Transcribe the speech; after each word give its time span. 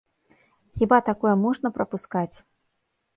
Хіба 0.79 0.97
такое 1.09 1.33
можна 1.43 1.67
прапускаць? 1.75 2.37